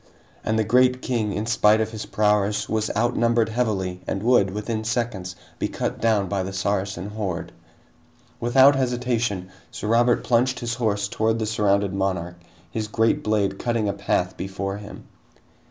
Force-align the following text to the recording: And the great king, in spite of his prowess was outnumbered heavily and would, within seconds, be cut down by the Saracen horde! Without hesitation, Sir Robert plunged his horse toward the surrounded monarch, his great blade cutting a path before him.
And 0.43 0.57
the 0.57 0.63
great 0.63 1.03
king, 1.03 1.31
in 1.31 1.45
spite 1.45 1.79
of 1.79 1.91
his 1.91 2.07
prowess 2.07 2.67
was 2.67 2.89
outnumbered 2.97 3.49
heavily 3.49 4.01
and 4.07 4.23
would, 4.23 4.49
within 4.49 4.83
seconds, 4.83 5.35
be 5.59 5.67
cut 5.67 6.01
down 6.01 6.27
by 6.27 6.41
the 6.41 6.51
Saracen 6.53 7.11
horde! 7.11 7.51
Without 8.39 8.75
hesitation, 8.75 9.51
Sir 9.69 9.87
Robert 9.89 10.23
plunged 10.23 10.59
his 10.59 10.73
horse 10.73 11.07
toward 11.07 11.37
the 11.37 11.45
surrounded 11.45 11.93
monarch, 11.93 12.39
his 12.71 12.87
great 12.87 13.21
blade 13.23 13.59
cutting 13.59 13.87
a 13.87 13.93
path 13.93 14.35
before 14.35 14.77
him. 14.77 15.03